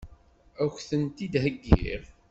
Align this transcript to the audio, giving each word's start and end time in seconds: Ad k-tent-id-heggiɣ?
Ad 0.63 0.69
k-tent-id-heggiɣ? 0.75 2.03